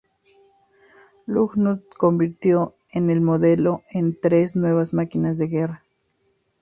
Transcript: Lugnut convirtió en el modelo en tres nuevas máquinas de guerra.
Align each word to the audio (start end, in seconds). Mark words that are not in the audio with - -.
Lugnut 1.27 1.83
convirtió 1.95 2.73
en 2.91 3.11
el 3.11 3.21
modelo 3.21 3.83
en 3.91 4.19
tres 4.19 4.55
nuevas 4.55 4.95
máquinas 4.95 5.37
de 5.37 5.47
guerra. 5.47 5.83